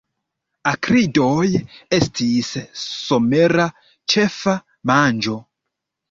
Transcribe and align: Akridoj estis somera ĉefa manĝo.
Akridoj 0.69 1.41
estis 1.97 2.49
somera 2.83 3.67
ĉefa 4.15 4.55
manĝo. 4.93 5.37